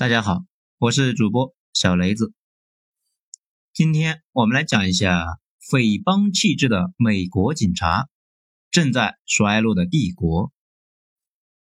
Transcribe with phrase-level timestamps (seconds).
[0.00, 0.46] 大家好，
[0.78, 2.32] 我是主播小雷子。
[3.74, 8.08] 今天我们来讲一下匪帮气质的美国警察
[8.70, 10.54] 正在衰落的帝国。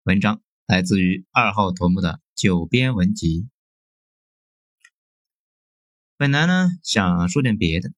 [0.01, 3.47] 文章来自于二号头目的九编文集。
[6.17, 7.91] 本来呢想说点别的，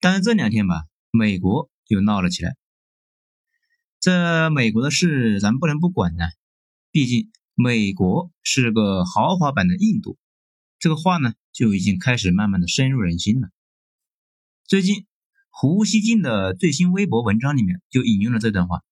[0.00, 2.56] 但是这两天吧，美国又闹了起来。
[4.00, 6.24] 这美国的事咱不能不管呢，
[6.90, 7.30] 毕竟。
[7.56, 10.18] 美国是个豪华版的印度，
[10.80, 13.48] 这个话呢就已经开始慢慢的深入人心了。
[14.66, 15.06] 最近
[15.50, 18.82] 胡锡进的最新微博文章里面就引用了这段话，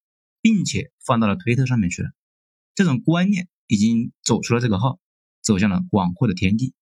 [0.41, 2.11] 并且放到了推特上面去了。
[2.77, 5.01] 这种观念已经走出了这个号，
[5.41, 6.73] 走向了广阔的天地。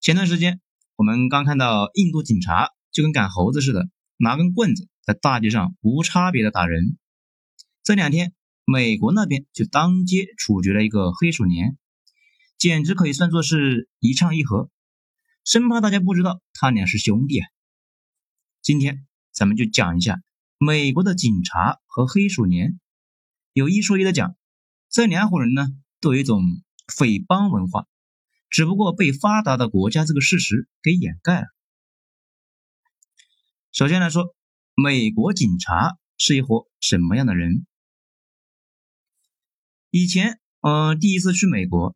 [0.00, 0.60] 前段时间
[0.96, 6.98] 我们刚看到印度警察就跟赶猴子似的，拿根棍子在大街上无差别的打人。
[7.82, 8.34] 这两天。
[8.66, 11.76] 美国那边就当街处决了一个黑鼠年，
[12.56, 14.70] 简直可以算作是一唱一和，
[15.44, 17.46] 生怕大家不知道他俩是兄弟啊。
[18.62, 20.22] 今天咱们就讲一下
[20.56, 22.80] 美国的警察和黑鼠年。
[23.52, 24.34] 有一说一的讲，
[24.88, 25.68] 这两伙人呢
[26.00, 26.42] 都有一种
[26.88, 27.86] 匪帮文化，
[28.48, 31.46] 只不过被发达的国家这个事实给掩盖了。
[33.72, 34.34] 首先来说，
[34.74, 37.66] 美国警察是一伙什么样的人？
[39.96, 41.94] 以前，嗯，第一次去美国，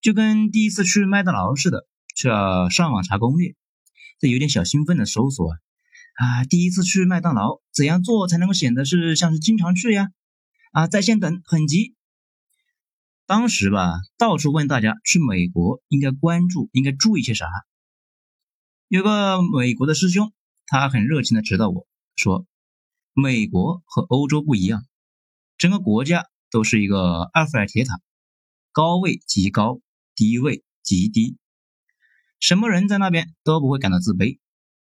[0.00, 1.84] 就跟第一次去麦当劳似的，
[2.14, 3.56] 是要上网查攻略，
[4.20, 5.50] 这有点小兴奋的搜索，
[6.14, 10.10] 啊，第一次去麦当劳，怎样做才能够显得是像是经常去呀？
[10.70, 11.96] 啊，在线等，很急。
[13.26, 17.48] 当时吧，到处问大家去美国应该关注、应该注意些啥。
[18.86, 20.32] 有个美国的师兄，
[20.66, 22.46] 他很热情的指导我说，
[23.12, 24.84] 美国和欧洲不一样，
[25.58, 26.29] 整个国家。
[26.50, 28.00] 都是一个埃菲尔铁塔，
[28.72, 29.80] 高位极高，
[30.14, 31.36] 低位极低，
[32.38, 34.38] 什么人在那边都不会感到自卑。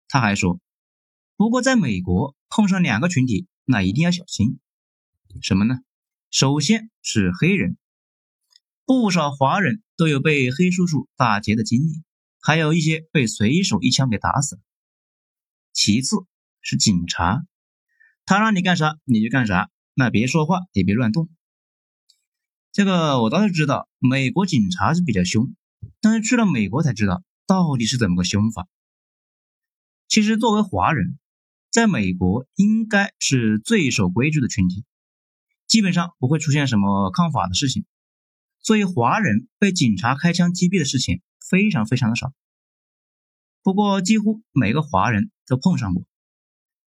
[0.08, 0.60] 他还说，
[1.36, 4.60] 不过在美国碰上两个群体，那一定要小心。
[5.42, 5.80] 什么呢？
[6.30, 7.78] 首先是黑人，
[8.86, 12.04] 不少华人都有被黑叔叔打劫的经历，
[12.42, 14.62] 还有一些被随手一枪给打死了。
[15.74, 16.18] 其次
[16.62, 17.46] 是警察，
[18.26, 21.30] 他让你干啥你就干啥，那别说话也别乱动。
[22.72, 25.54] 这个我倒是知道，美国警察是比较凶，
[26.00, 28.70] 但是去了美国才知道到底是怎么个凶法。
[30.08, 31.20] 其实作为华人，
[31.70, 34.86] 在美国应该是最守规矩的群体，
[35.68, 37.84] 基本上不会出现什么抗法的事情，
[38.62, 42.32] 所以华人被警察开枪击毙的事情非常非常的少。
[43.64, 46.06] 不过几乎每个华人都碰上过。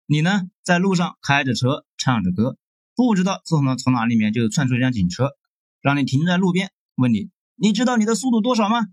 [0.05, 2.57] 你呢，在路上开着车唱着歌，
[2.95, 5.37] 不知道从哪从哪里面就窜出一辆警车。
[5.81, 8.87] 让你停在路边，问你，你知道你的速度多少吗？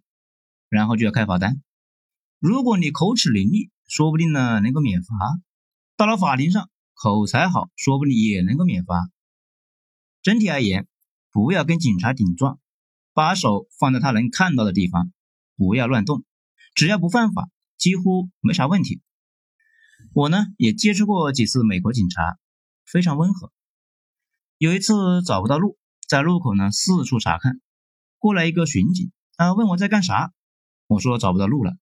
[0.69, 1.63] 然后就要开罚单。
[2.39, 5.17] 如果你口齿伶俐，说不定呢能够免罚。
[5.97, 9.11] 到了法庭上，口才好，说不定也能够免罚。
[10.23, 10.87] 整体而言，
[11.33, 12.61] 不要跟警察顶撞，
[13.15, 15.13] 把手放在他能看到的地方，
[15.57, 16.25] 不要乱动。
[16.75, 17.49] 只要不犯法，
[17.79, 19.01] 几乎没啥问题。
[20.13, 22.39] 我呢也接触过几次美国警察，
[22.85, 23.53] 非常温和。
[24.59, 25.79] 有一次找不到路。
[26.07, 27.61] 在路口呢，四处查看，
[28.19, 30.33] 过来一个巡警，啊，问我在干啥，
[30.87, 31.77] 我说找不到路了，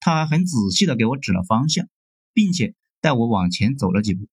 [0.00, 1.88] 他很仔细的给我指了方向，
[2.34, 4.28] 并且带我往前走了几步。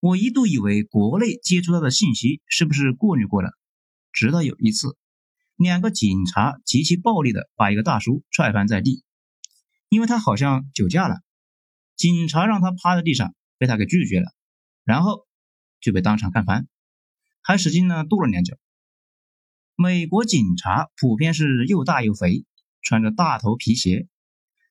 [0.00, 3.52] 我一度以为国内接触到的信息是不是过滤过了，
[4.12, 4.98] 直到有一次，
[5.54, 9.04] 两个警察极其暴力的把一个大叔踹翻在地，
[9.88, 11.20] 因为他好像酒驾了，
[11.94, 14.32] 警察让他趴在地上，被他给拒绝了，
[14.82, 15.28] 然后
[15.80, 16.66] 就被当场干翻。
[17.46, 18.56] 还使劲呢，跺了两脚。
[19.76, 22.46] 美国警察普遍是又大又肥，
[22.80, 24.08] 穿着大头皮鞋。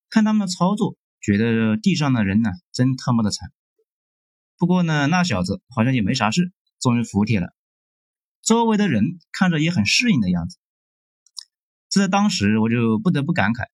[0.09, 3.51] 看他们的操作，觉得地上的人呢，真他妈的惨。
[4.57, 7.53] 不过呢，那小子好像也没啥事，终于服帖了。
[8.41, 10.57] 周围的人看着也很适应的样子。
[11.89, 13.67] 这在当时，我就不得不感慨，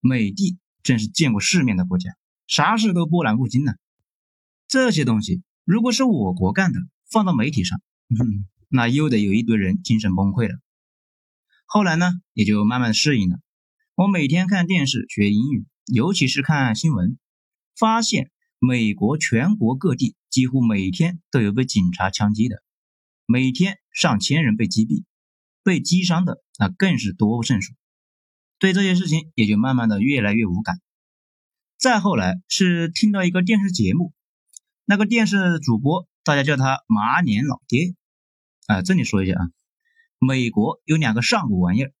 [0.00, 2.10] 美帝真是见过世面的国家，
[2.46, 3.72] 啥事都波澜不惊呢。
[4.68, 7.80] 这些东西如果是我国干的，放到媒体上。
[8.20, 10.58] 嗯， 那又得有一堆人精神崩溃了。
[11.66, 13.38] 后来呢，也就慢慢适应了。
[13.94, 17.18] 我每天看电视学英语，尤其是看新闻，
[17.76, 22.62] 发现美国全国各地几乎每天都有被警察枪击的，
[23.26, 25.04] 每天上千人被击毙，
[25.62, 27.72] 被击伤的那更是多不胜数。
[28.58, 30.80] 对这些事情也就慢慢的越来越无感。
[31.78, 34.12] 再后来是听到一个电视节目，
[34.84, 37.94] 那个电视主播大家叫他马脸老爹。
[38.66, 39.50] 啊，这里说一下啊，
[40.18, 41.92] 美国有两个上古玩意儿，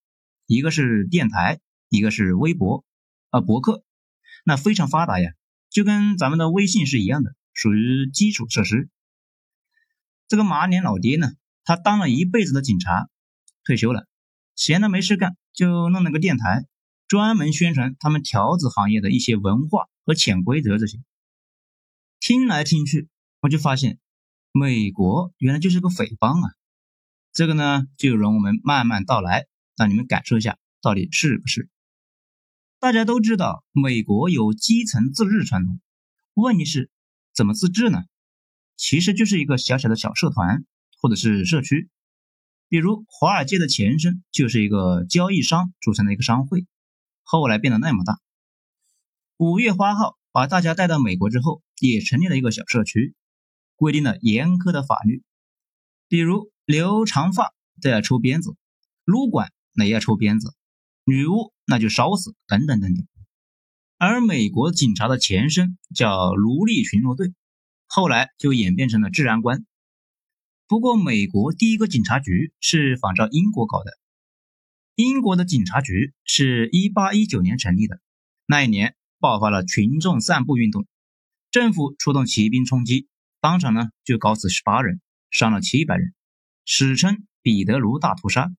[0.46, 2.84] 一个是电台，一个是微博，
[3.30, 3.84] 啊，博客，
[4.44, 5.32] 那非常发达呀，
[5.70, 8.88] 就跟咱们的微信是一样的，属于基础设施。
[10.28, 11.32] 这个马脸老爹呢，
[11.64, 13.08] 他当了一辈子的警察，
[13.64, 14.06] 退休了，
[14.54, 16.64] 闲的没事干，就弄了个电台，
[17.08, 20.98] 专门宣传他们条子行业的一些文化和潜规则这些。
[22.20, 23.08] 听来听去，
[23.40, 23.98] 我就发现，
[24.52, 26.50] 美国原来就是个匪帮啊！
[27.32, 29.46] 这个呢，就容我们慢慢道来，
[29.76, 31.70] 让你们感受一下到底是不是。
[32.78, 35.80] 大家都知道，美国有基层自治传统，
[36.34, 36.90] 问题是
[37.34, 38.04] 怎么自治呢？
[38.76, 40.64] 其实就是一个小小的小社团
[41.00, 41.88] 或者是社区，
[42.68, 46.66] 比如华尔街的前身就是一个交易商组成的一个商会，
[47.22, 48.20] 后来变得那么大。
[49.38, 50.18] 五月花号。
[50.34, 53.14] 把大家带到美国之后，也成立了一个小社区，
[53.82, 55.24] 规定了严苛的法律，
[56.06, 58.54] 比如留长发都要抽鞭子，
[59.04, 60.54] 撸管那也要抽鞭子，
[61.02, 63.04] 女巫那就烧死，等等等等。
[63.98, 67.34] 而美国警察的前身叫奴隶巡逻队，
[67.88, 69.66] 后来就演变成了治安官。
[70.68, 73.98] 不过，美国第一个警察局是仿照英国搞的，
[74.94, 78.00] 英国的警察局是一八一九年成立的，
[78.46, 78.94] 那一年。
[79.18, 80.84] 爆发了群众散步运动，
[81.52, 83.06] 政府出动骑兵冲击，
[83.42, 85.00] 当场呢就搞死十八人，
[85.32, 86.14] 伤了七百人，
[86.64, 88.52] 史称彼得卢大屠杀。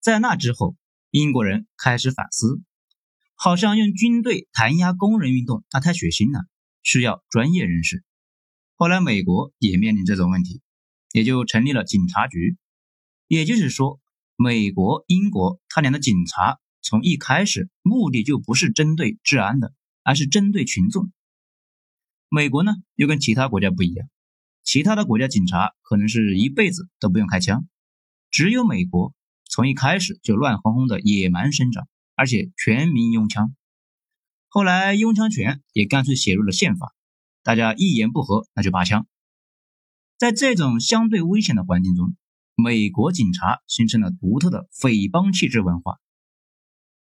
[0.00, 0.78] 在那之后，
[1.10, 2.62] 英国人开始反思，
[3.34, 6.46] 好像用军队弹压工人运动那太血腥了，
[6.82, 8.02] 需要专业人士。
[8.76, 10.62] 后来美国也面临这种问题，
[11.12, 12.56] 也就成立了警察局。
[13.28, 14.00] 也就是说，
[14.36, 16.58] 美国、英国他俩的警察。
[16.80, 21.12] 从一开始，目的就不是针对治安的，而是针对群众。
[22.28, 24.08] 美国呢，又跟其他国家不一样，
[24.62, 27.68] 其他的国家警察可能是一辈子都不用开枪，
[28.30, 29.14] 只有美国
[29.48, 33.54] 从一开始就乱哄哄的野蛮生长，而且全民拥枪。
[34.48, 36.94] 后来拥枪权也干脆写入了宪法，
[37.42, 39.06] 大家一言不合那就拔枪。
[40.18, 42.16] 在这种相对危险的环境中，
[42.54, 46.00] 美国警察形成了独特的匪帮气质文化。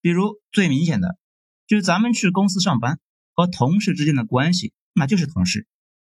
[0.01, 1.19] 比如最明显的，
[1.67, 2.99] 就是咱们去公司上班
[3.33, 5.67] 和同事之间的关系，那就是同事，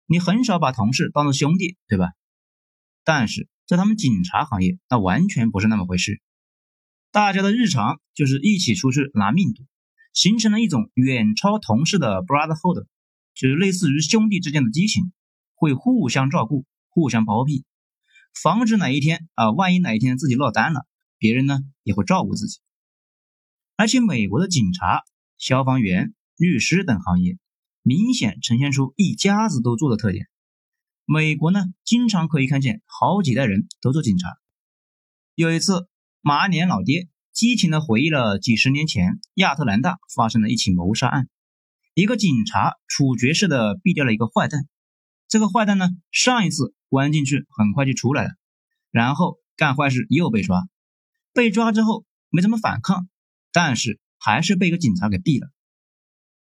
[0.05, 2.09] 你很少把同事当做兄弟，对吧？
[3.05, 6.21] 但是在他们警察行业，那完全不是那么回事。
[7.11, 9.65] 大家的日常就是一起出去拿命赌，
[10.13, 12.85] 形成了一种远超同事的 brotherhood，
[13.33, 15.11] 就是类似于兄弟之间的激情，
[15.53, 17.65] 会互相照顾、互相包庇，
[18.33, 20.85] 防止哪一天啊，万一哪一天自己落单了，
[21.17, 22.59] 别人呢也会照顾自己。
[23.75, 25.03] 而且，美国的警察、
[25.37, 27.37] 消防员、律师等行业
[27.83, 30.27] 明显呈现出一家子都做的特点。
[31.05, 34.29] 美国呢，经常可以看见好几代人都做警察。
[35.35, 35.87] 有一次，
[36.21, 41.27] 马脸老爹激情地回忆了几十年前亚特兰大发生的一起谋杀案：
[41.93, 44.67] 一个警察处决式的毙掉了一个坏蛋。
[45.27, 48.29] 这个坏蛋呢，上一次关进去很快就出来了，
[48.91, 50.63] 然后干坏事又被抓，
[51.33, 53.07] 被抓之后没怎么反抗。
[53.55, 55.51] 但是还是被一个警察给毙了，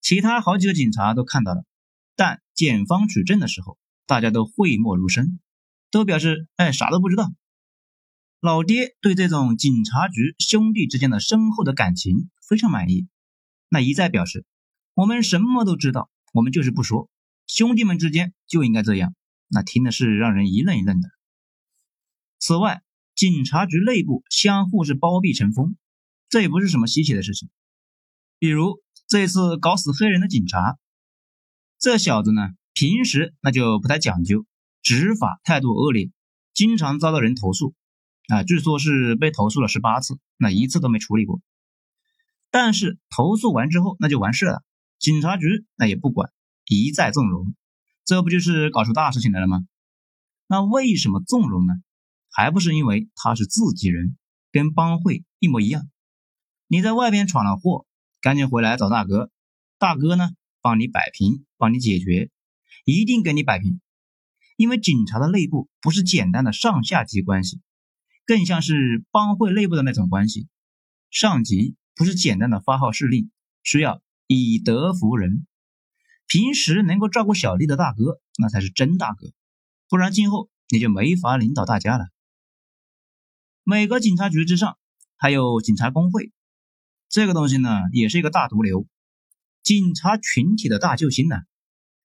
[0.06, 1.66] 其他好几个警察都看到了，
[2.16, 5.40] 但检方取证的时候，大家都讳莫如深，
[5.90, 7.34] 都表示哎啥都不知道。
[8.40, 13.08] 老爹对这种警察局兄弟之间的深厚的感情非常满意，
[13.68, 14.46] 那一再表示
[14.94, 17.10] 我们什么都知道，我们就是不说，
[17.48, 19.16] 兄弟们之间就应该这样。
[19.48, 21.10] 那听的是让人一愣一愣的。
[22.38, 22.84] 此外，
[23.16, 25.76] 警察局内部相互是包庇成风。
[26.30, 27.50] 这也不是什么稀奇的事情。
[28.38, 30.80] 比如这次搞死黑人的警察，
[31.78, 34.46] 这小子呢，平时那就不太讲究，
[34.82, 36.10] 执法态度恶劣，
[36.54, 37.76] 经常遭到人投诉。
[38.28, 41.40] 啊，据说是被投诉了十八次，那一次都没处理过。
[42.50, 44.64] 但是投诉完之后，那就完事了，
[44.98, 46.32] 警察局那也不管，
[46.66, 47.54] 一再纵容，
[48.04, 49.68] 这不就是搞出大事情来了吗？
[50.48, 51.74] 那为什么纵容呢？
[52.32, 54.18] 还不是因为他是自己人，
[54.52, 55.88] 跟帮会一模一样。
[56.68, 57.86] 你在外边闯了祸，
[58.26, 59.30] 赶紧回来找大哥，
[59.78, 62.32] 大哥呢帮你摆平，帮你解决，
[62.84, 63.80] 一定给你摆平。
[64.58, 67.62] 因为警察的内部不是简单的上下级关系，
[68.26, 70.48] 更像是帮会内部的那种关系。
[71.12, 73.30] 上级不是简单的发号施令，
[73.62, 75.46] 需要以德服人。
[76.26, 79.34] 平时能够照顾小弟的大哥，那才是真大哥，
[79.88, 82.08] 不然今后你就没法领导大家了。
[83.64, 84.80] 每个警察局之上
[85.16, 86.32] 还有警察工会。
[87.16, 88.86] 这个东西呢，也是一个大毒瘤，
[89.64, 91.38] 警察群体的大救星呢。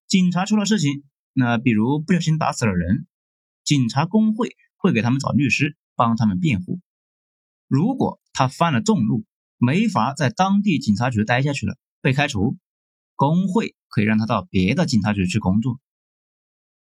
[0.07, 1.03] 警察出了事情，
[1.33, 3.09] 那比如不小心打死了人，
[3.65, 6.79] 警察工会会给他们找律师帮他们辩护。
[7.67, 9.25] 如果他犯了众怒，
[9.59, 12.57] 没法在当地警察局待下去了，被开除，
[13.17, 15.81] 工会可以让他到别的警察局去工作。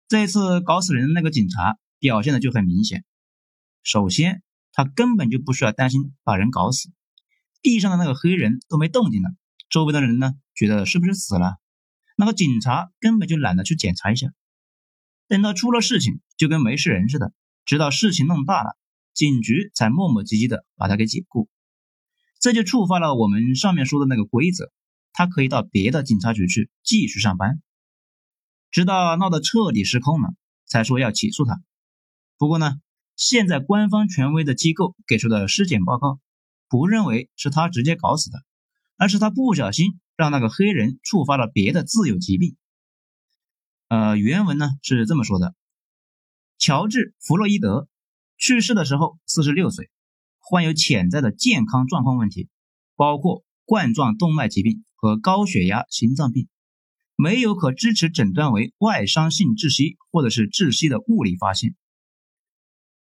[0.09, 3.05] 这次搞死人的那个警察表现的就很明显。
[3.85, 6.91] 首先，他根本就不需要担心把人搞死，
[7.63, 9.31] 地上的那个黑人都没动静了，
[9.69, 11.57] 周围的人呢觉得是不是死了？
[12.17, 14.29] 那个警察根本就懒得去检查一下，
[15.29, 17.33] 等到出了事情就跟没事人似的，
[17.65, 18.77] 直到事情弄大了，
[19.15, 21.49] 警局才磨磨唧唧的把他给解雇。
[22.41, 24.73] 这就触发了我们上面说的那个规则，
[25.13, 27.61] 他可以到别的警察局去继续上班，
[28.71, 30.35] 直到闹得彻底失控了，
[30.67, 31.61] 才说要起诉他。
[32.37, 32.81] 不过呢，
[33.17, 36.21] 现在官方权威的机构给出的尸检报告，
[36.69, 38.39] 不认为是他直接搞死的，
[38.97, 42.57] 而是他不小心让那个黑人触发了别的自有疾病。
[43.89, 45.55] 呃，原文呢是这么说的：
[46.59, 47.89] 乔治·弗洛伊德
[48.37, 49.91] 去世的时候四十六岁。
[50.41, 52.49] 患有潜在的健康状况问题，
[52.97, 56.49] 包括冠状动脉疾病和高血压、心脏病，
[57.17, 61.77] 没有可支持诊断为外伤性窒息或者是窒息的物理发现。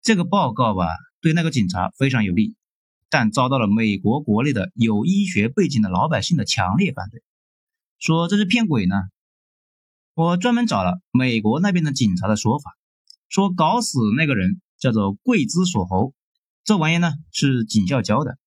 [0.02, 0.88] 这个报告吧，
[1.22, 2.56] 对那个警察非常有利，
[3.10, 7.22] 但遭到了美国国内的有医学背景的老百姓的强烈反对，
[8.00, 8.96] 说这是骗鬼呢。
[10.14, 12.76] 我专门找了美国那边的警察的说法，
[13.30, 16.14] 说搞死那个人叫做贵兹索侯。
[16.64, 18.38] 这玩意呢是警校教的。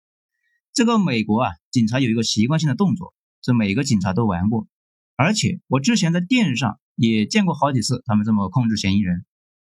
[0.73, 4.67] 这个美国啊，警察有一个习惯性的动作，这每个警察都玩过。
[5.17, 9.25] 而且我之前在电视上也见过好几次，他们这么控制嫌疑人，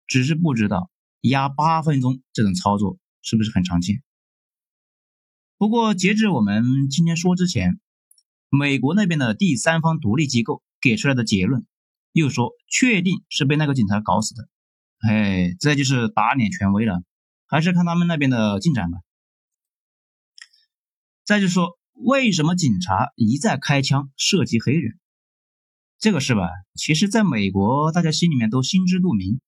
[0.07, 4.03] 只是不知道压八分钟这种操作是不是很常见。
[5.57, 7.81] 不过截至我们今天说之前，
[8.49, 11.67] 美国那边的第三方独立机构给出来的结论，
[12.13, 14.49] 又说确定是被那个警察搞死的。
[15.09, 17.03] 哎，这就是打脸权威了。
[17.47, 18.99] 还是看他们那边的进展吧。
[21.25, 24.99] 再就说，为什么警察一再开枪射击黑人？
[25.99, 29.41] 这个事吧，其实在美国大家心里面都心知肚明。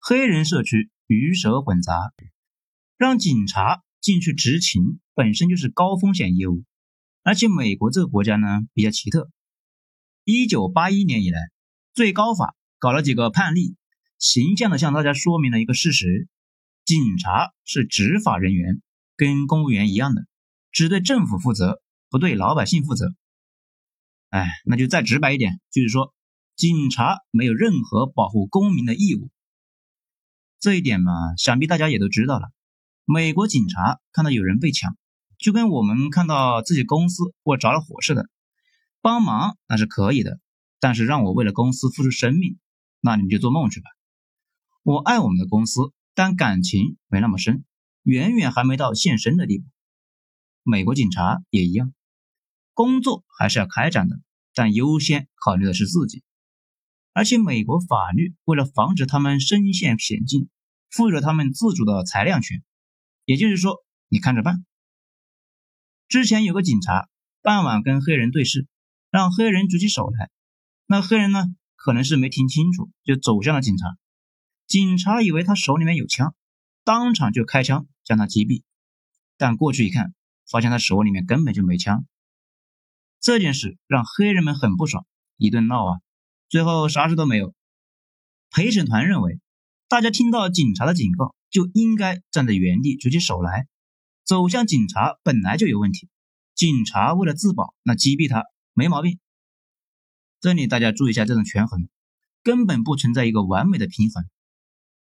[0.00, 2.12] 黑人社区鱼蛇混杂，
[2.96, 6.64] 让警察进去执勤本身就是高风险业务。
[7.22, 9.30] 而且美国这个国家呢比较奇特，
[10.24, 11.40] 一九八一年以来，
[11.94, 13.76] 最高法搞了几个判例，
[14.18, 16.28] 形象的向大家说明了一个事实。
[16.84, 18.82] 警察是执法人员，
[19.16, 20.26] 跟公务员一样的，
[20.72, 23.14] 只对政府负责，不对老百姓负责。
[24.30, 26.12] 哎，那就再直白一点，就是说，
[26.56, 29.30] 警察没有任何保护公民的义务。
[30.58, 32.50] 这一点嘛，想必大家也都知道了。
[33.04, 34.96] 美国警察看到有人被抢，
[35.42, 38.30] 就跟我们看到自己公司或着了火似的，
[39.02, 40.40] 帮忙那是可以的，
[40.80, 42.58] 但是让我为了公司付出生命，
[43.00, 43.90] 那你们就做梦去吧。
[44.82, 45.92] 我爱我们的公司。
[46.14, 47.64] 但感情没那么深，
[48.02, 49.64] 远远还没到献身的地步。
[50.62, 51.94] 美国警察也一样，
[52.74, 54.20] 工作还是要开展的，
[54.52, 56.22] 但优先考虑的是自己。
[57.14, 60.50] 而且美国法律为了防止他们身陷险境，
[60.90, 62.62] 赋予了他们自主的裁量权。
[63.24, 64.62] 也就是说，你看着办。
[66.12, 67.08] 之前有个警察
[67.40, 68.66] 傍晚跟黑人对视，
[69.10, 70.30] 让黑人举起手来，
[70.84, 73.96] 那黑人呢，可能是没听清楚，就走向了警察。
[74.66, 76.34] 警察以为他手里面有枪，
[76.84, 78.62] 当场就开枪将他击毙。
[79.38, 80.12] 但过去一看，
[80.46, 82.04] 发现他手里面根本就没枪。
[83.18, 85.06] 这件事让黑人们很不爽，
[85.38, 86.00] 一顿闹啊，
[86.50, 87.54] 最后啥事都没有。
[88.50, 89.40] 陪审团认为，
[89.88, 93.66] 大家听到警察的警告就应该站在原地举起手来，
[94.24, 96.08] 走向警察本来就有问题。
[96.54, 99.18] 警察为了自保，那击毙他没毛病。
[100.40, 101.88] 这里大家注意一下这种权衡，
[102.42, 104.28] 根本不存在一个完美的平衡。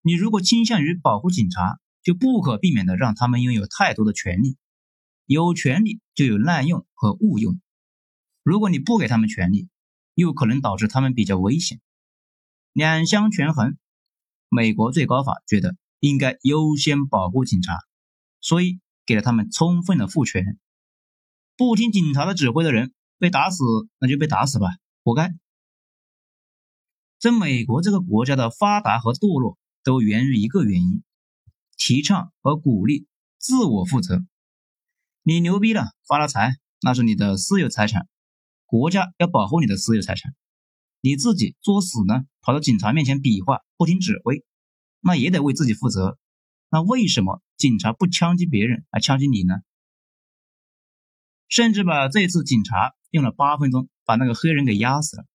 [0.02, 4.56] 你如果倾向于保护警察，就不可避免的让他们拥有太多的权利。
[5.26, 7.60] 有权利就有滥用和误用。
[8.42, 9.68] 如果你不给他们权利，
[10.14, 11.80] 又可能导致他们比较危险。
[12.72, 13.76] 两相权衡，
[14.48, 17.78] 美国最高法觉得应该优先保护警察，
[18.40, 20.56] 所以给了他们充分的赋权。
[21.56, 23.64] 不听警察的指挥的人被打死，
[23.98, 24.68] 那就被打死吧，
[25.02, 25.34] 活该。
[27.18, 29.58] 在美国这个国家的发达和堕落。
[29.82, 31.02] 都源于一个原因：
[31.78, 33.06] 提倡和鼓励
[33.38, 34.22] 自我负责。
[35.22, 38.06] 你牛逼了，发了财，那是你的私有财产，
[38.66, 40.34] 国家要保护你的私有财产。
[41.00, 44.44] 你自己作死呢，跑到警察面前比划，不听指挥，
[45.00, 46.18] 那也得为自己负责。
[46.70, 49.56] 那为什么警察不枪击别人，而枪击你呢？
[51.48, 55.26] 甚至把这次警察用了八分钟把那个黑人给压死了。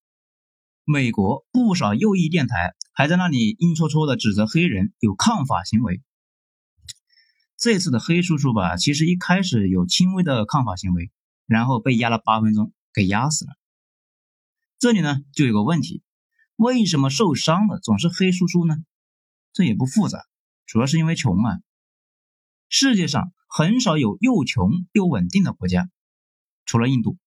[0.83, 2.75] 美国不少右翼电台。
[2.97, 6.01] 还在那里阴戳戳的指责黑人有抗法行为，
[7.57, 11.11] 这次的黑叔叔吧，其实一开始有轻微的抗法行为，
[11.45, 13.51] 然后被压了八分钟，给压死了。
[14.79, 16.03] 这里呢就有个问题，
[16.55, 18.77] 为什么受伤的总是黑叔叔呢？
[19.51, 20.25] 这也不复杂，
[20.65, 21.59] 主要是因为穷啊。
[22.69, 25.89] 世界上很少有又穷又稳定的国家，
[26.65, 27.17] 除了印度。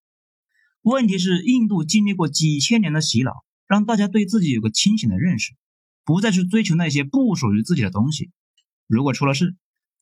[0.82, 3.32] 问题是，印度经历过几千年的洗脑，
[3.66, 5.54] 让大家对自己有个清醒的认识，
[6.04, 8.30] 不再去追求那些不属于自己的东西。
[8.86, 9.56] 如果出了事，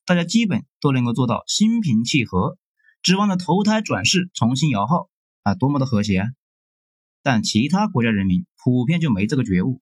[0.05, 2.57] 大家基本都能够做到心平气和，
[3.01, 5.09] 指望着投胎转世重新摇号
[5.43, 6.27] 啊，多么的和谐啊！
[7.21, 9.81] 但其他国家人民普遍就没这个觉悟，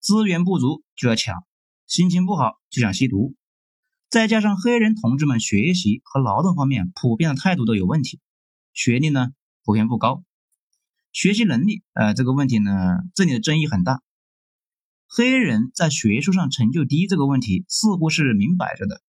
[0.00, 1.44] 资源不足就要抢，
[1.86, 3.34] 心情不好就想吸毒，
[4.10, 8.20] 再加上黑人同志们学习和劳动方面普遍的态度都有问题，
[8.72, 9.28] 学历呢
[9.64, 10.24] 普遍不高，
[11.12, 12.72] 学习能力呃这个问题呢
[13.14, 14.02] 这里的争议很大，
[15.06, 19.02] 黑人在学术上成就低这个问题似乎是明摆着的，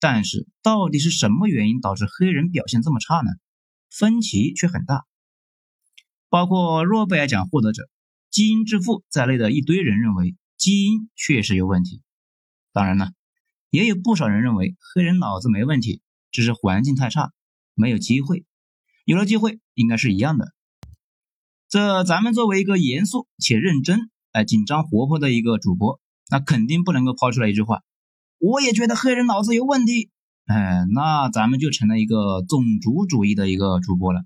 [0.00, 3.30] 但是到底是什么原因导致黑人表现这么差呢？
[3.90, 5.04] 分歧却很大。
[6.28, 7.88] 包括诺贝尔奖获得者、
[8.30, 12.02] 基因之父在内的一堆人认为基因确实有问题。
[12.72, 13.10] 当然了，
[13.70, 16.00] 也有不少人认为黑人脑子没问题，
[16.30, 17.32] 只是环境太差，
[17.74, 18.44] 没有机会。
[19.04, 20.54] 有了机会，应该是一样的。
[21.68, 25.98] 这咱们作为一个严肃且认真、哎紧张活泼的一个主播，
[26.30, 27.82] 那肯定不能够抛出来一句话
[28.38, 30.12] ：“我也觉得黑人脑子有问题。”
[30.46, 34.22] 哎，那咱们就成了一个种族主义的一个主播了。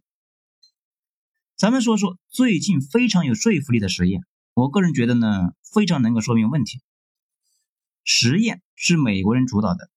[1.57, 4.21] 咱们说说最近非常有说服力的实验，
[4.53, 6.81] 我个人觉得呢，非常能够说明问题。
[8.03, 9.91] 实验是美国人主导的，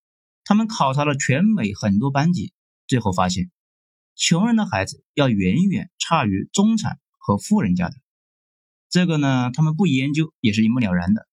[0.43, 2.51] 他们考察了全美很多班级，
[2.85, 3.49] 最后发现，
[4.13, 7.95] 穷人的孩子要远远差于中产和富人家的。
[8.89, 11.29] 这个呢，他们不研究也是一目了然的。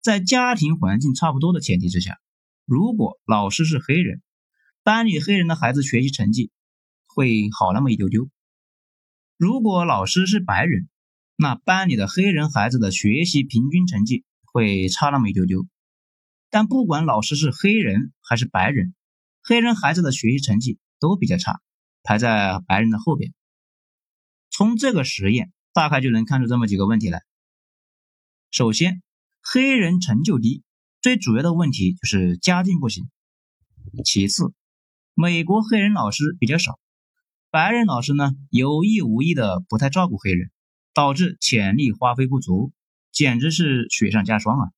[0.00, 2.18] 在家庭环境差不多的前提之下，
[2.64, 4.22] 如果老师是黑人，
[4.82, 6.50] 班里黑人的孩子学习成绩
[7.06, 8.30] 会好那么一丢丢。
[9.36, 10.88] 如果老师是白人，
[11.40, 15.66] 那班里的黑人孩子的学习平均成绩会差那么一丢丢。
[16.50, 18.94] 但不管老师是黑人还是白人，
[19.42, 21.62] 黑人孩子的学习成绩都比较差，
[22.02, 23.32] 排在白人的后边。
[24.50, 27.22] 从这个实验大概就能看出这么几个问题来。
[28.50, 29.02] 首先，
[29.40, 30.62] 黑人成就低，
[31.00, 33.08] 最主要的问题就是家境不行。
[34.04, 34.52] 其次，
[35.14, 36.78] 美国黑人老师比较少。
[37.50, 40.50] 白人老师呢，有意无意的不太照顾黑人，
[40.92, 42.72] 导致潜力发挥不足，
[43.12, 44.72] 简直是雪上加霜啊！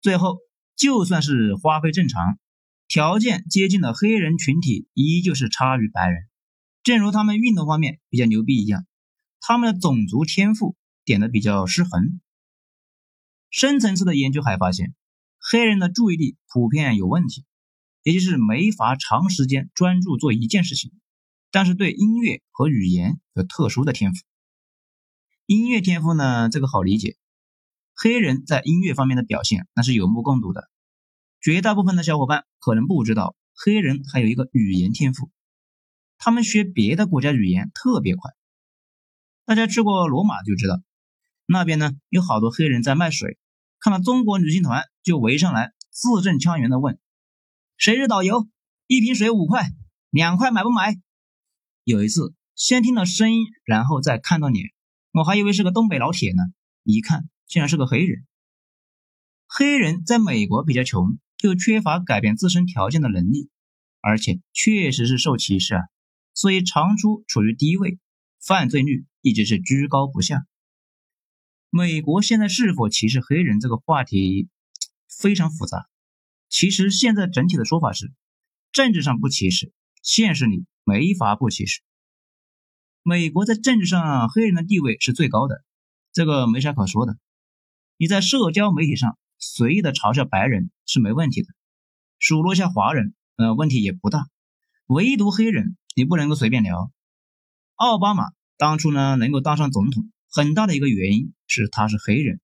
[0.00, 0.38] 最后，
[0.76, 2.38] 就算是发挥正常，
[2.88, 6.28] 条件接近的黑人群体依旧是差于白人。
[6.82, 8.84] 正如他们运动方面比较牛逼一样，
[9.40, 12.20] 他们的种族天赋点的比较失衡。
[13.50, 14.94] 深层次的研究还发现，
[15.38, 17.44] 黑人的注意力普遍有问题，
[18.02, 20.90] 也就是没法长时间专注做一件事情。
[21.50, 24.24] 但是对音乐和语言有特殊的天赋。
[25.52, 27.18] 音乐天赋呢，这个好理解。
[27.94, 30.70] 黑人在音乐方面的表现那是有目共睹的。
[31.42, 35.30] 绝大部分的小伙伴可能不知道，黑人还有一个语言天赋，
[36.16, 38.30] 他们学别的国家语言特别快。
[39.44, 40.80] 大家去过罗马就知道，
[41.44, 43.36] 那边呢有好多黑人在卖水，
[43.78, 46.98] 看到中国旅行团就围上来，字正腔圆的问
[47.76, 48.48] ：“谁是导游？
[48.86, 49.68] 一瓶水五块，
[50.08, 50.96] 两块买不买？”
[51.84, 54.70] 有一次，先听到声音，然后再看到脸，
[55.12, 56.42] 我还以为是个东北老铁呢，
[56.82, 58.26] 一看竟然是个黑人。
[59.46, 63.50] 黑人在美国比较穷，又缺乏改变自身条件的能力，
[64.00, 65.82] 而且确实是受歧视啊，
[66.34, 67.98] 所以长出处于低位，
[68.40, 70.46] 犯罪率一直是居高不下。
[71.70, 74.48] 美国现在是否歧视黑人这个话题
[75.08, 75.88] 非常复杂。
[76.48, 78.12] 其实现在整体的说法是，
[78.72, 79.72] 政治上不歧视，
[80.02, 80.66] 现实里。
[80.84, 81.80] 没法不歧视。
[83.02, 85.64] 美国在政治上黑人的地位是最高的，
[86.12, 87.16] 这个没啥可说的。
[87.96, 91.48] 你在社交媒体上随意的嘲笑白人是没问题的，
[92.18, 94.28] 数落一下华人，呃，问题也不大。
[94.86, 96.92] 唯独黑人，你不能够随便聊。
[97.74, 102.40] 奥巴马当初呢能够当上总统，很大的一个原因是他是黑人。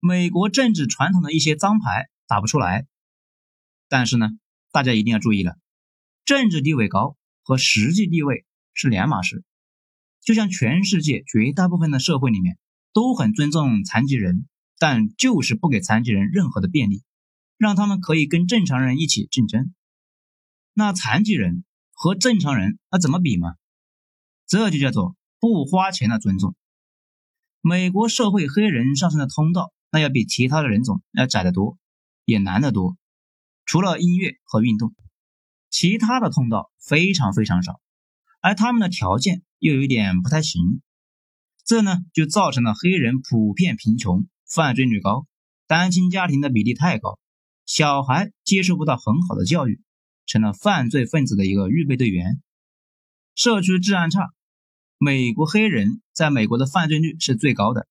[0.00, 2.86] 美国政治传统的一些脏牌打不出来，
[3.88, 4.28] 但是呢，
[4.70, 5.56] 大家一定要注意了，
[6.24, 7.16] 政治地位高。
[7.44, 9.42] 和实际地位是两码事，
[10.22, 12.58] 就像全世界绝大部分的社会里面
[12.92, 14.46] 都很尊重残疾人，
[14.78, 17.02] 但就是不给残疾人任何的便利，
[17.58, 19.74] 让他们可以跟正常人一起竞争。
[20.74, 23.56] 那残疾人和正常人那怎么比嘛？
[24.46, 26.54] 这就叫做不花钱的尊重。
[27.60, 31.78] 美国社会黑人上升的通道那要比其他的人种要窄得多，
[32.24, 32.96] 也难得多。
[33.64, 34.94] 除了音乐和运动，
[35.70, 37.80] 其他的通道非常非常少，
[38.42, 40.82] 而他们的条件又有一点不太行，
[41.64, 45.26] 这呢就造成了黑人普遍贫穷、犯罪率高、
[45.68, 47.20] 单亲家庭的比例太高，
[47.66, 49.80] 小孩接受不到很好的教育，
[50.26, 52.42] 成了犯罪分子的一个预备队员。
[53.36, 54.32] 社区治安差，
[54.98, 57.86] 美国黑人在美国的犯罪率是最高的。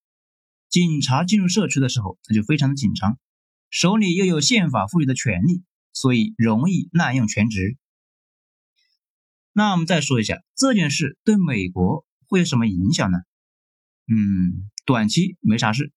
[0.69, 3.17] 警察进入社区的时候，那就非常的紧张，
[3.69, 7.77] 手里又有宪法赋予的权利，所以容易滥用权职。
[9.53, 13.17] 那我们再说一下这件事对美国会有什么影响呢？
[14.07, 15.91] 嗯，短期没啥事，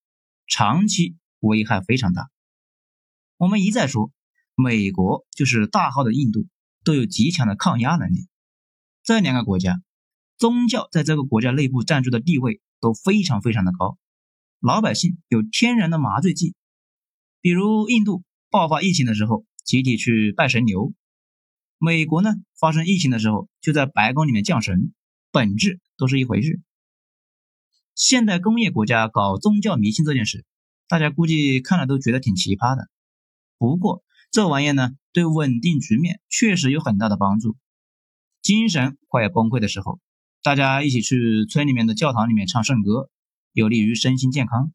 [0.46, 2.28] 长期危害非常大。
[3.36, 4.10] 我们一再说，
[4.54, 6.46] 美国就是大号的印度，
[6.84, 8.28] 都有极强的抗压能力。
[9.02, 9.82] 这两个国家，
[10.36, 13.98] 宗教在这个国家内部占据的地位都非常非常的高，
[14.60, 16.54] 老百姓有天然的麻醉剂，
[17.40, 20.92] 比如印度爆发疫情的时候，集体去拜神牛；
[21.84, 24.94] 美国呢，发生疫情的时候，就在白宫里面降神，
[25.30, 26.62] 本质都是一回事。
[27.94, 30.46] 现代工业国家搞宗教迷信这件事，
[30.88, 32.88] 大家估计看了都觉得挺奇葩的。
[33.58, 37.54] 不过这玩意呢，对稳定局面确实有很大的帮助。
[38.40, 40.00] 精神快要崩溃的时候，
[40.42, 43.10] 大家一起去村里面的教堂里面唱圣歌，
[43.52, 44.72] 有利于身心健康。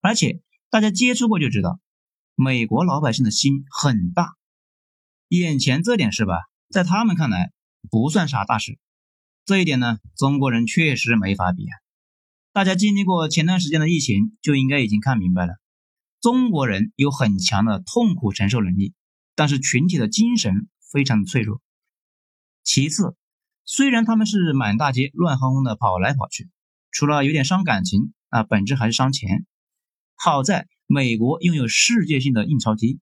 [0.00, 1.78] 而且大家接触过就知道，
[2.34, 4.34] 美国老百姓的心很大，
[5.38, 6.34] 眼前这点事吧，
[6.70, 7.52] 在他们看来
[7.88, 8.80] 不算啥大事。
[9.44, 11.72] 这一点呢，中国人确实没法比啊。
[12.52, 15.54] 大家经历过前段时间的疫情，就应该已经看明白了，
[16.20, 18.92] 中国人有很强的痛苦承受能力，
[19.36, 21.60] 但是群体的精神非常的脆弱。
[22.64, 23.14] 其次，
[23.64, 26.50] 虽然他们是满大街乱哄哄的跑来跑去，
[26.90, 29.46] 除了有点伤感情，那本质还是伤钱。
[30.16, 32.98] 好在美国拥有世界性的印钞机，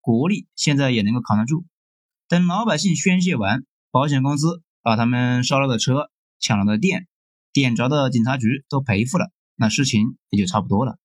[0.00, 1.66] 国力现在也能够扛得住。
[2.32, 7.06] 等老百姓宣泄完，保险公司把他们烧了的车、抢了的店、
[7.52, 10.98] 点着的警察局都赔付了，那事情也就差不多了。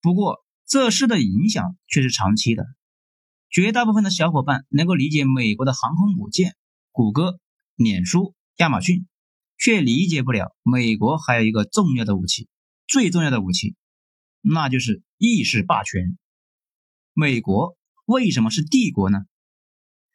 [0.00, 2.64] 不过这事的影响却是长期的，
[3.50, 6.56] 绝大部分的小伙伴能够理解美国的航空母舰。
[6.92, 7.38] 谷歌、
[7.74, 9.06] 脸书、亚马逊，
[9.58, 12.48] 却理解不了美国还有一个重要的武器，
[12.86, 13.76] 最重要的武器，
[14.40, 16.16] 那就是意识霸权。
[17.12, 19.18] 美国为什么是帝国呢？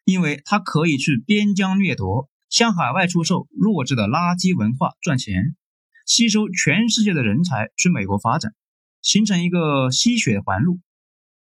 [0.07, 5.57] 因为它可以去边疆掠夺，向海外出售弱智的垃圾文化赚钱，
[6.05, 8.55] 吸收全世界的人才去美国发展，
[9.01, 10.79] 形成一个吸血环路。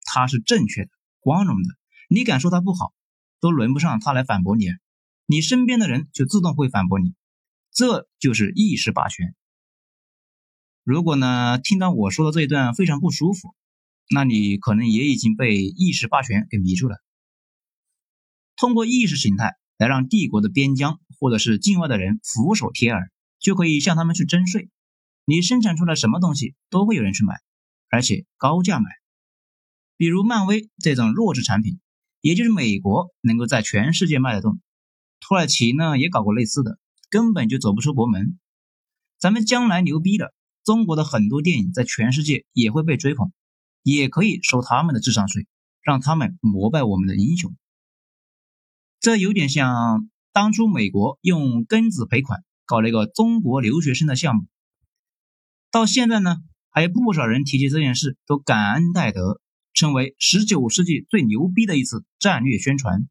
[0.03, 0.89] 它是正确的、
[1.21, 1.69] 光荣的，
[2.09, 2.91] 你敢说它不好，
[3.39, 4.65] 都轮不上它来反驳你。
[5.25, 7.13] 你身边的人就自动会反驳你，
[7.71, 9.35] 这就是意识霸权。
[10.83, 13.55] 如果呢听到我说的这一段非常不舒服，
[14.13, 16.97] 那你可能也已经被意识霸权给迷住了。
[18.59, 24.69] 通过意识形态来让帝国的边疆或者是境外的人俯首帖耳，就可以向他们去征税。
[25.23, 27.35] 你生产出来什么东西都会有人去买，
[27.89, 28.89] 而且高价买。
[29.95, 31.79] 比如漫威这种弱智产品，
[32.19, 34.59] 也就是美国能够在全世界卖得动。
[35.21, 36.77] 土耳其呢也搞过类似的，
[37.09, 38.37] 根本就走不出国门。
[39.19, 40.33] 咱们将来牛逼了，
[40.65, 43.31] 中国的很多电影在全世界也会被追捧，
[43.83, 45.47] 也可以收他们的智商税，
[45.81, 47.55] 让他们膜拜我们的英雄。
[48.99, 54.41] 这有点像当初美国用庚子赔款搞了一个中国留学生的项目，
[55.71, 56.35] 到现在呢
[56.69, 59.39] 还有不少人提起这件事，都感恩戴德，
[59.73, 63.07] 称为十九世纪最牛逼的一次战略宣传。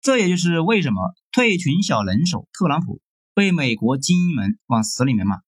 [0.00, 3.00] 这也就是为什么退群小能手特朗普
[3.34, 5.42] 被美国精英们往死里面骂。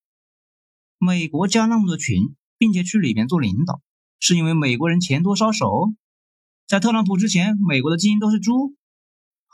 [0.97, 3.81] 美国加那么多群，并且去里面做领导，
[4.17, 5.93] 是因为美国人钱多烧手？
[6.67, 8.73] 在特朗普之前，美国的精英都是猪？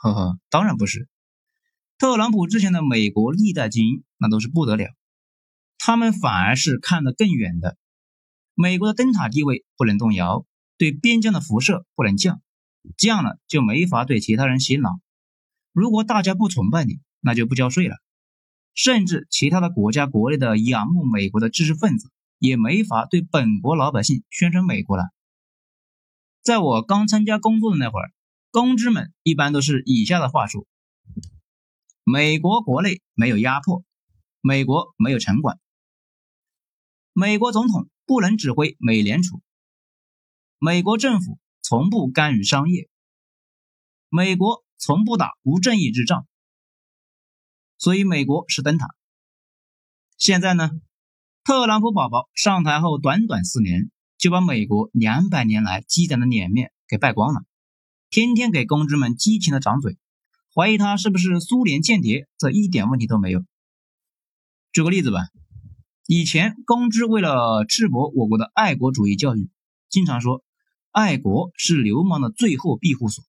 [0.02, 1.08] 呵呵，当然不是。
[1.96, 4.88] 特朗普之前的美国历代精英那都是不得了，
[5.78, 7.78] 他们反而是看得更远的。
[8.54, 10.44] 美国的灯塔地位不能动摇，
[10.76, 12.42] 对边疆的辐射不能降。
[12.96, 14.98] 降了就没法对其他人洗脑。
[15.72, 17.94] 如果大家不崇拜你，那就不交税了。
[18.74, 22.10] 甚至其他的国家国内的仰慕美国的知识分子，
[22.40, 25.04] 也没法对本国老百姓宣传美国了。
[26.42, 28.10] 在我刚参加工作的那会儿，
[28.52, 30.68] 公知们一般都是以下的话术：
[32.04, 33.82] 美国国内没有压迫，
[34.40, 35.58] 美国没有城管，
[37.12, 39.42] 美国总统不能指挥美联储，
[40.60, 41.40] 美国政府。
[41.64, 42.90] 从不干预商业，
[44.08, 46.26] 美国从不打无正义之仗，
[47.78, 48.88] 所以美国是灯塔。
[50.18, 50.70] 现在呢，
[51.44, 57.44] 特朗普宝宝上台后短短四年，就把美国两百年来积攒的脸面给败光了。
[58.12, 59.96] 天天给公知们激情的掌嘴，
[60.54, 63.42] 怀疑他是不是苏联间谍，这一点问题都没有。
[64.70, 65.20] 举个例子吧，
[66.06, 69.48] 以前公知为了赤膊我国的爱国主义教育，
[69.88, 70.44] 经常说
[70.90, 73.24] 爱国是流氓的最后庇护所，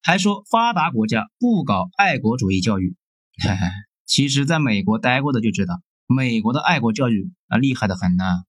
[0.00, 2.94] 还说发达国家不搞爱国主义教育。
[3.42, 3.66] 嘿嘿，
[4.04, 8.44] 其实在美国待过的就知道，美国的爱国教育啊厉害的很呐。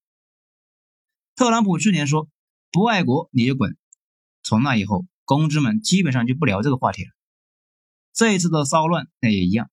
[1.34, 2.28] 特朗普去年说
[2.70, 3.76] 不爱国你就滚，
[4.44, 7.10] 从那以后，公知们基本上就不聊这个话题了。
[8.14, 9.70] 这一次的骚乱那也一样，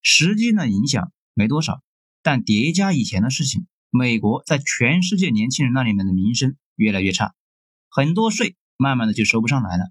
[0.00, 1.12] 实际的影响。
[1.34, 1.82] 没多少，
[2.22, 7.34] 但叠加以前的事情，美国在全世界年轻人那里面的名声越来越差，
[7.90, 9.90] 很多税慢慢的就收不上来了，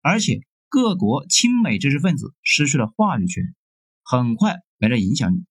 [0.00, 0.40] 而且
[0.70, 3.54] 各国亲美知识分子失去了话语权，
[4.02, 5.44] 很快没了影响力。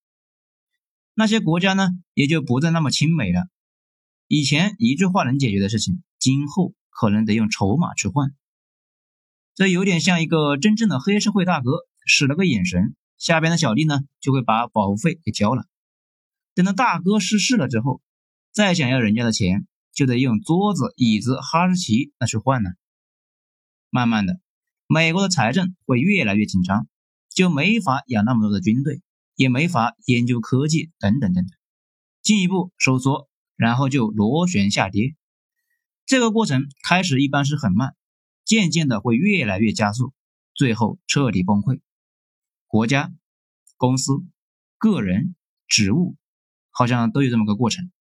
[1.14, 3.48] 那些国家呢，也就不再那么亲美了。
[4.28, 8.34] 以前一句话能解决的事情，今后可能得用筹码去换。
[9.54, 11.72] 这有点像一个真正的黑社会大哥
[12.06, 12.96] 使了个眼神。
[13.18, 15.66] 下边的小弟呢，就会把保护费给交了。
[16.56, 18.02] 等到大哥逝世了之后，
[18.52, 22.72] 再想要人家的钱，就得用桌子、椅子、哈士奇那去换了。
[23.92, 24.40] 慢慢的，
[24.88, 26.88] 美国的财政会越来越紧张，
[27.30, 29.02] 就没法养那么多的军队，
[29.36, 31.52] 也没法研究科技等等等等，
[32.24, 35.16] 进一步收缩，然后就螺旋下跌。
[36.08, 37.96] 这个过程开始一般是很慢，
[38.46, 40.14] 渐渐的会越来越加速，
[40.54, 41.82] 最后彻底崩溃。
[42.68, 43.12] 国家、
[43.78, 44.14] 公司、
[44.78, 45.36] 个人、
[45.68, 46.16] 职务，
[46.70, 47.92] 好像都有这么个过程。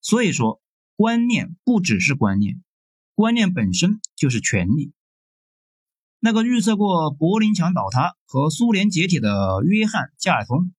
[0.00, 0.60] 所以说，
[0.96, 2.62] 观念不只是观念，
[3.14, 4.92] 观念本身就是权力。
[6.20, 10.72] 那个预测过柏林墙倒塌和苏联解体的约翰·加尔通，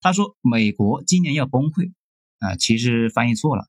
[0.00, 1.92] 他说美国今年要崩溃
[2.38, 3.68] 啊，其实翻译错了，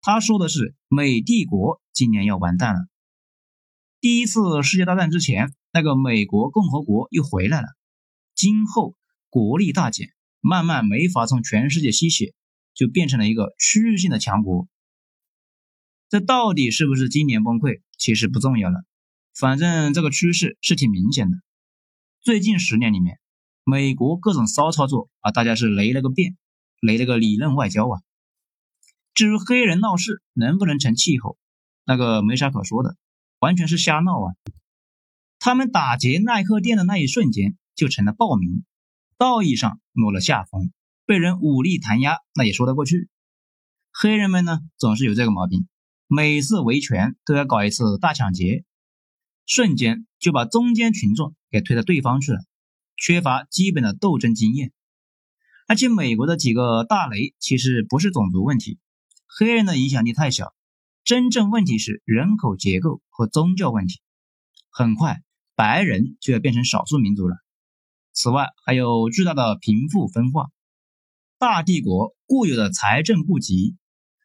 [0.00, 2.88] 他说的是美帝国今年要完蛋了。
[4.00, 7.66] 第一次世界大战之前，那个美国共和国又回来了。
[8.36, 8.94] 今后
[9.28, 12.32] 国力大减，慢慢没法从全世界吸血，
[12.74, 14.68] 就变成了一个区域性的强国。
[16.08, 18.84] 这到底是不是今年崩溃，其实不重要了。
[19.34, 21.36] 反正这个趋势是挺明显的。
[22.20, 23.18] 最近十年里面，
[23.64, 26.36] 美国各种骚操作啊，大家是雷了个遍，
[26.80, 28.00] 雷了个理论外交啊。
[29.12, 31.36] 至于黑人闹事能不能成气候，
[31.84, 32.96] 那个没啥可说的，
[33.38, 34.34] 完全是瞎闹啊。
[35.38, 37.56] 他们打劫耐克店的那一瞬间。
[37.78, 38.64] 就成了暴民，
[39.18, 40.72] 道义上落了下风，
[41.06, 43.08] 被人武力弹压，那也说得过去。
[43.92, 45.68] 黑人们呢，总是有这个毛病，
[46.08, 48.64] 每次维权都要搞一次大抢劫，
[49.46, 52.40] 瞬间就把中间群众给推到对方去了，
[52.96, 54.72] 缺乏基本的斗争经验。
[55.68, 58.80] 而且美国的几个大雷其实不是种族问题，
[59.28, 60.52] 黑人的影响力太小，
[61.08, 64.02] 真正问题是人口结构和宗教问题。
[64.68, 65.22] 很快，
[65.54, 67.36] 白人就要变成少数民族了。
[68.12, 70.50] 此外，还有巨大的贫富分化、
[71.38, 73.78] 大帝国固有的财政不及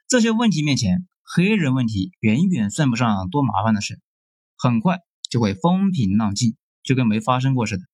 [0.10, 4.02] 这些问题面前，黑人问题远远算不上多麻烦的事，
[4.58, 7.86] 很快就会风平浪静，就跟没发生过似的。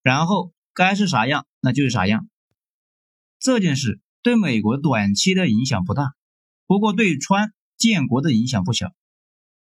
[0.00, 2.30] 然后该是啥样，那就是啥样。
[3.38, 6.14] 这件事对美国短期的影响不大，
[6.66, 8.92] 不过对川建国的影响不小。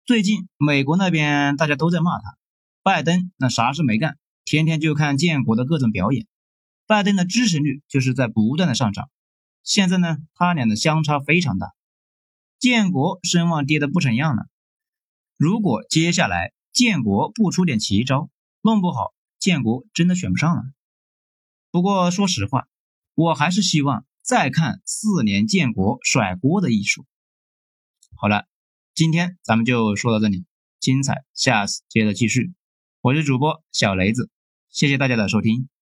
[0.07, 2.37] 最近美国那边大家都在骂他，
[2.83, 4.19] 拜登那啥事没干。
[4.45, 6.27] 天天就看建国的各种表演，
[6.87, 9.09] 拜登的支持率就是在不断的上涨。
[9.63, 11.73] 现在呢，他俩的相差非常大，
[12.59, 14.47] 建国声望跌得不成样了。
[15.39, 18.29] 如果接下来建国不出点奇招，
[18.61, 20.63] 弄不好建国真的选不上了。
[21.71, 22.69] 不过说实话，
[23.15, 27.07] 我还是希望再看四年建国甩锅的艺术。
[28.17, 28.47] 好了，
[28.95, 30.47] 今天咱们就说到这里，
[30.81, 32.53] 精彩下次接着继续。
[33.01, 34.31] 我是主播小雷子。
[34.71, 35.74] 谢谢大家的收听。